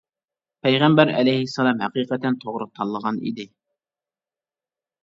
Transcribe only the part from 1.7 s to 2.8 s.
ھەقىقەتەن توغرا